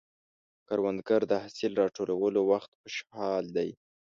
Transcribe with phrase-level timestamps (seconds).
[0.67, 3.69] کروندګر د حاصل راټولولو وخت خوشحال دی